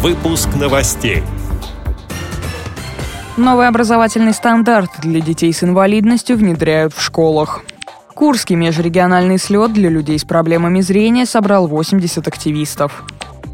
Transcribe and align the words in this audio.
Выпуск 0.00 0.50
новостей. 0.54 1.24
Новый 3.36 3.66
образовательный 3.66 4.32
стандарт 4.32 4.90
для 5.02 5.20
детей 5.20 5.52
с 5.52 5.64
инвалидностью 5.64 6.36
внедряют 6.36 6.94
в 6.94 7.02
школах. 7.02 7.62
Курский 8.14 8.54
межрегиональный 8.54 9.38
слет 9.38 9.72
для 9.72 9.88
людей 9.88 10.16
с 10.16 10.24
проблемами 10.24 10.82
зрения 10.82 11.26
собрал 11.26 11.66
80 11.66 12.28
активистов. 12.28 13.02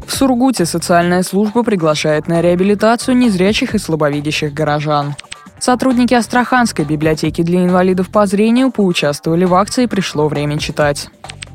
В 0.05 0.13
Сургуте 0.13 0.65
социальная 0.65 1.23
служба 1.23 1.63
приглашает 1.63 2.27
на 2.27 2.41
реабилитацию 2.41 3.17
незрячих 3.17 3.73
и 3.73 3.79
слабовидящих 3.79 4.53
горожан. 4.53 5.15
Сотрудники 5.57 6.13
Астраханской 6.13 6.85
библиотеки 6.85 7.41
для 7.41 7.63
инвалидов 7.63 8.09
по 8.09 8.27
зрению 8.27 8.69
поучаствовали 8.69 9.45
в 9.45 9.55
акции 9.55 9.87
«Пришло 9.87 10.27
время 10.27 10.59
читать». 10.59 11.09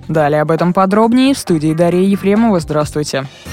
Далее 0.09 0.43
об 0.43 0.51
этом 0.51 0.73
подробнее 0.73 1.35
в 1.35 1.39
студии 1.39 1.75
Дарья 1.75 2.03
Ефремова. 2.03 2.59
Здравствуйте. 2.59 3.27
С 3.47 3.50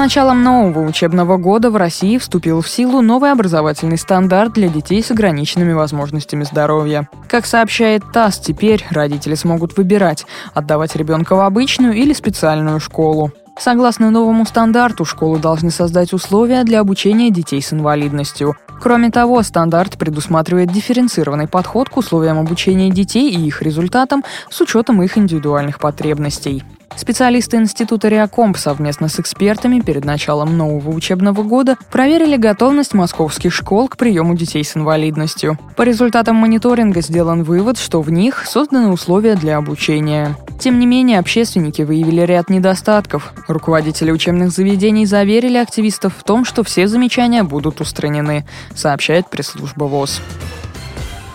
началом 0.00 0.42
нового 0.42 0.80
учебного 0.80 1.36
года 1.36 1.70
в 1.70 1.76
России 1.76 2.16
вступил 2.16 2.62
в 2.62 2.68
силу 2.70 3.02
новый 3.02 3.32
образовательный 3.32 3.98
стандарт 3.98 4.54
для 4.54 4.70
детей 4.70 5.02
с 5.02 5.10
ограниченными 5.10 5.74
возможностями 5.74 6.44
здоровья. 6.44 7.06
Как 7.28 7.44
сообщает 7.44 8.02
ТАСС, 8.10 8.38
теперь 8.38 8.86
родители 8.88 9.34
смогут 9.34 9.76
выбирать, 9.76 10.24
отдавать 10.54 10.96
ребенка 10.96 11.36
в 11.36 11.40
обычную 11.40 11.92
или 11.92 12.14
специальную 12.14 12.80
школу. 12.80 13.30
Согласно 13.58 14.10
новому 14.10 14.46
стандарту, 14.46 15.04
школы 15.04 15.38
должны 15.38 15.70
создать 15.70 16.14
условия 16.14 16.64
для 16.64 16.80
обучения 16.80 17.30
детей 17.30 17.60
с 17.60 17.74
инвалидностью. 17.74 18.56
Кроме 18.80 19.10
того, 19.10 19.42
стандарт 19.42 19.98
предусматривает 19.98 20.72
дифференцированный 20.72 21.46
подход 21.46 21.90
к 21.90 21.98
условиям 21.98 22.38
обучения 22.38 22.88
детей 22.88 23.30
и 23.30 23.46
их 23.46 23.60
результатам 23.60 24.24
с 24.48 24.58
учетом 24.62 25.02
их 25.02 25.18
индивидуальных 25.18 25.78
потребностей. 25.78 26.64
Специалисты 26.96 27.56
Института 27.56 28.08
Реакомп 28.08 28.56
совместно 28.56 29.08
с 29.08 29.18
экспертами 29.18 29.80
перед 29.80 30.04
началом 30.04 30.56
нового 30.56 30.90
учебного 30.90 31.42
года 31.42 31.76
проверили 31.90 32.36
готовность 32.36 32.94
московских 32.94 33.52
школ 33.52 33.88
к 33.88 33.96
приему 33.96 34.34
детей 34.34 34.62
с 34.62 34.76
инвалидностью. 34.76 35.58
По 35.76 35.82
результатам 35.82 36.36
мониторинга 36.36 37.00
сделан 37.00 37.42
вывод, 37.42 37.78
что 37.78 38.02
в 38.02 38.10
них 38.10 38.44
созданы 38.46 38.90
условия 38.90 39.34
для 39.34 39.56
обучения. 39.56 40.36
Тем 40.58 40.78
не 40.78 40.86
менее, 40.86 41.18
общественники 41.18 41.80
выявили 41.82 42.20
ряд 42.20 42.50
недостатков. 42.50 43.32
Руководители 43.48 44.10
учебных 44.10 44.50
заведений 44.50 45.06
заверили 45.06 45.56
активистов 45.56 46.14
в 46.18 46.22
том, 46.22 46.44
что 46.44 46.62
все 46.62 46.86
замечания 46.86 47.42
будут 47.42 47.80
устранены, 47.80 48.44
сообщает 48.74 49.30
пресс-служба 49.30 49.84
ВОЗ. 49.84 50.20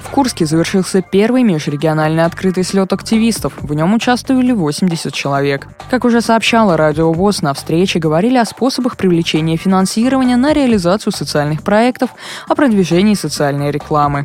Курске 0.10 0.46
завершился 0.46 1.02
первый 1.02 1.44
межрегиональный 1.44 2.24
открытый 2.24 2.64
слет 2.64 2.94
активистов. 2.94 3.54
В 3.62 3.74
нем 3.74 3.94
участвовали 3.94 4.52
80 4.52 5.14
человек. 5.14 5.68
Как 5.90 6.06
уже 6.06 6.22
сообщала 6.22 6.78
Радио 6.78 7.12
ВОЗ, 7.12 7.42
на 7.42 7.54
встрече 7.54 8.00
говорили 8.00 8.38
о 8.38 8.46
способах 8.46 8.98
привлечения 8.98 9.58
финансирования 9.58 10.38
на 10.38 10.54
реализацию 10.54 11.14
социальных 11.14 11.64
проектов, 11.64 12.10
о 12.48 12.56
продвижении 12.56 13.14
социальной 13.14 13.72
рекламы. 13.72 14.24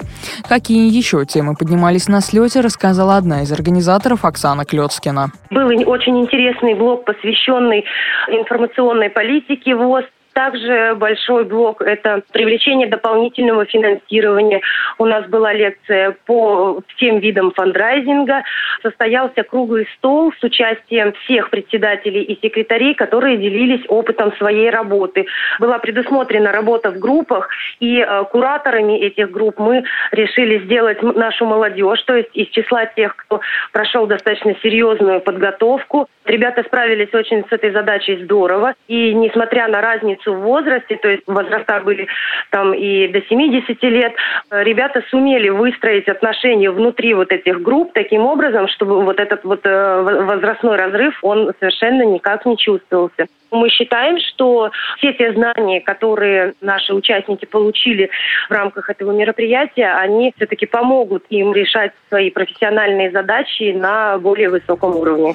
Какие 0.48 0.94
еще 0.94 1.24
темы 1.24 1.54
поднимались 1.54 2.08
на 2.08 2.20
слете, 2.20 2.60
рассказала 2.60 3.16
одна 3.16 3.42
из 3.42 3.52
организаторов 3.52 4.24
Оксана 4.24 4.64
Клецкина. 4.64 5.32
Был 5.50 5.68
очень 5.88 6.18
интересный 6.18 6.74
блок, 6.74 7.04
посвященный 7.04 7.84
информационной 8.28 9.10
политике 9.10 9.74
ВОЗ. 9.74 10.04
Также 10.40 10.94
большой 10.94 11.44
блок– 11.44 11.82
это 11.84 12.22
привлечение 12.32 12.88
дополнительного 12.88 13.66
финансирования. 13.66 14.62
У 14.96 15.04
нас 15.04 15.26
была 15.26 15.52
лекция 15.52 16.16
по 16.24 16.80
всем 16.94 17.18
видам 17.18 17.52
фандрайзинга. 17.52 18.44
Состоялся 18.82 19.42
круглый 19.42 19.86
стол 19.98 20.32
с 20.40 20.42
участием 20.42 21.12
всех 21.12 21.50
председателей 21.50 22.22
и 22.22 22.40
секретарей, 22.40 22.94
которые 22.94 23.36
делились 23.36 23.84
опытом 23.88 24.34
своей 24.38 24.70
работы. 24.70 25.26
Была 25.58 25.78
предусмотрена 25.78 26.52
работа 26.52 26.90
в 26.90 26.98
группах, 26.98 27.50
и 27.78 27.98
э, 27.98 28.24
кураторами 28.32 28.98
этих 28.98 29.30
групп 29.30 29.58
мы 29.58 29.84
решили 30.10 30.64
сделать 30.64 31.02
нашу 31.02 31.44
молодежь, 31.44 32.02
то 32.04 32.16
есть 32.16 32.30
из 32.32 32.48
числа 32.48 32.86
тех, 32.86 33.14
кто 33.14 33.42
прошел 33.72 34.06
достаточно 34.06 34.56
серьезную 34.62 35.20
подготовку. 35.20 36.08
Ребята 36.24 36.62
справились 36.62 37.12
очень 37.12 37.44
с 37.46 37.52
этой 37.52 37.72
задачей 37.72 38.24
здорово, 38.24 38.72
и 38.88 39.12
несмотря 39.12 39.68
на 39.68 39.82
разницу 39.82 40.29
разницу 40.30 40.34
в 40.34 40.40
возрасте, 40.40 40.96
то 40.96 41.08
есть 41.08 41.22
возраста 41.26 41.80
были 41.84 42.08
там 42.50 42.72
и 42.74 43.08
до 43.08 43.20
70 43.22 43.82
лет, 43.84 44.12
ребята 44.50 45.02
сумели 45.10 45.48
выстроить 45.48 46.08
отношения 46.08 46.70
внутри 46.70 47.14
вот 47.14 47.32
этих 47.32 47.60
групп 47.62 47.92
таким 47.92 48.22
образом, 48.22 48.68
чтобы 48.68 49.02
вот 49.02 49.20
этот 49.20 49.44
вот 49.44 49.60
э, 49.64 50.02
возрастной 50.02 50.76
разрыв, 50.76 51.18
он 51.22 51.52
совершенно 51.58 52.02
никак 52.02 52.46
не 52.46 52.56
чувствовался. 52.56 53.26
Мы 53.52 53.68
считаем, 53.68 54.18
что 54.20 54.70
все 54.98 55.12
те 55.12 55.32
знания, 55.32 55.80
которые 55.80 56.54
наши 56.60 56.94
участники 56.94 57.46
получили 57.46 58.10
в 58.48 58.52
рамках 58.52 58.90
этого 58.90 59.10
мероприятия, 59.10 59.92
они 59.96 60.32
все-таки 60.36 60.66
помогут 60.66 61.24
им 61.30 61.52
решать 61.52 61.92
свои 62.08 62.30
профессиональные 62.30 63.10
задачи 63.10 63.72
на 63.72 64.18
более 64.18 64.50
высоком 64.50 64.96
уровне. 64.96 65.34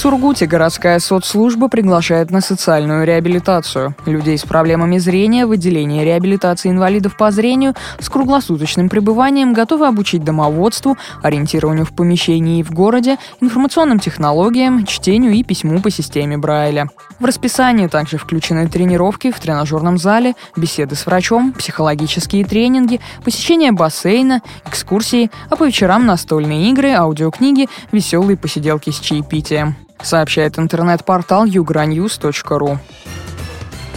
Сургуте 0.00 0.46
городская 0.46 0.98
соцслужба 0.98 1.68
приглашает 1.68 2.30
на 2.30 2.40
социальную 2.40 3.04
реабилитацию. 3.04 3.94
Людей 4.06 4.38
с 4.38 4.44
проблемами 4.44 4.96
зрения 4.96 5.44
в 5.44 5.50
отделении 5.50 6.02
реабилитации 6.02 6.70
инвалидов 6.70 7.18
по 7.18 7.30
зрению 7.30 7.74
с 7.98 8.08
круглосуточным 8.08 8.88
пребыванием 8.88 9.52
готовы 9.52 9.86
обучить 9.86 10.24
домоводству, 10.24 10.96
ориентированию 11.22 11.84
в 11.84 11.92
помещении 11.92 12.60
и 12.60 12.62
в 12.62 12.70
городе, 12.70 13.18
информационным 13.42 14.00
технологиям, 14.00 14.86
чтению 14.86 15.32
и 15.32 15.42
письму 15.42 15.82
по 15.82 15.90
системе 15.90 16.38
Брайля. 16.38 16.88
В 17.18 17.26
расписание 17.26 17.90
также 17.90 18.16
включены 18.16 18.70
тренировки 18.70 19.30
в 19.30 19.38
тренажерном 19.38 19.98
зале, 19.98 20.32
беседы 20.56 20.94
с 20.94 21.04
врачом, 21.04 21.52
психологические 21.52 22.46
тренинги, 22.46 23.02
посещение 23.22 23.72
бассейна, 23.72 24.40
экскурсии, 24.64 25.30
а 25.50 25.56
по 25.56 25.64
вечерам 25.64 26.06
настольные 26.06 26.70
игры, 26.70 26.92
аудиокниги, 26.92 27.68
веселые 27.92 28.38
посиделки 28.38 28.88
с 28.88 28.98
чаепитием 28.98 29.76
сообщает 30.04 30.58
интернет-портал 30.58 31.44
юграньюз.ру. 31.44 32.78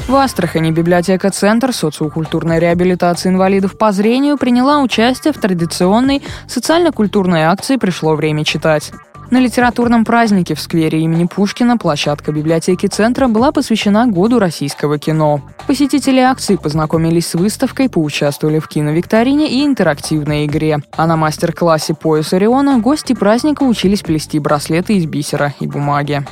В 0.08 0.16
Астрахани 0.16 0.72
библиотека 0.72 1.30
«Центр 1.32 1.72
социокультурной 1.72 2.60
реабилитации 2.60 3.30
инвалидов 3.30 3.78
по 3.78 3.92
зрению» 3.94 4.38
приняла 4.38 4.82
участие 4.82 5.32
в 5.34 5.38
традиционной 5.38 6.22
социально-культурной 6.46 7.44
акции 7.44 7.78
«Пришло 7.78 8.16
время 8.16 8.44
читать». 8.44 8.92
На 9.34 9.40
литературном 9.40 10.06
празднике 10.06 10.54
в 10.54 10.62
сквере 10.62 11.02
имени 11.02 11.26
Пушкина 11.26 11.76
площадка 11.78 12.32
библиотеки 12.32 12.86
центра 12.86 13.28
была 13.28 13.52
посвящена 13.52 14.06
Году 14.06 14.38
российского 14.38 15.00
кино. 15.00 15.42
Посетители 15.66 16.20
акции 16.20 16.56
познакомились 16.56 17.30
с 17.30 17.34
выставкой, 17.34 17.90
поучаствовали 17.90 18.60
в 18.60 18.68
киновикторине 18.68 19.50
и 19.50 19.66
интерактивной 19.66 20.46
игре. 20.46 20.84
А 20.96 21.08
на 21.08 21.18
мастер-классе 21.18 21.96
«Пояс 21.96 22.32
Ориона» 22.32 22.78
гости 22.78 23.14
праздника 23.14 23.64
учились 23.64 24.04
плести 24.04 24.38
браслеты 24.38 24.98
из 24.98 25.08
бисера 25.08 25.56
и 25.60 25.66
бумаги. 25.66 26.24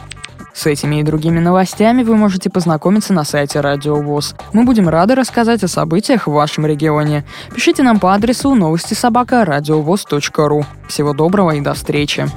С 0.54 0.68
этими 0.68 1.00
и 1.00 1.04
другими 1.04 1.40
новостями 1.40 2.04
вы 2.04 2.16
можете 2.16 2.52
познакомиться 2.52 3.14
на 3.14 3.24
сайте 3.24 3.62
Радио 3.62 3.96
ВОЗ. 3.96 4.36
Мы 4.54 4.64
будем 4.64 4.88
рады 4.88 5.16
рассказать 5.16 5.64
о 5.64 5.68
событиях 5.68 6.28
в 6.28 6.34
вашем 6.34 6.68
регионе. 6.68 7.26
Пишите 7.52 7.82
нам 7.82 8.00
по 8.00 8.14
адресу 8.14 8.54
новости 8.54 8.94
собака 8.94 9.44
ру. 9.44 10.66
Всего 10.88 11.14
доброго 11.14 11.56
и 11.56 11.62
до 11.62 11.74
встречи. 11.74 12.28